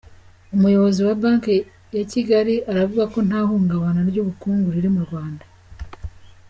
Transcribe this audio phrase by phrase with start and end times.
[0.55, 1.53] Umuyobozi wa banke
[1.97, 5.43] yakigali aravuga ko nta hungabana ry’ubukungu riri mu Rwanda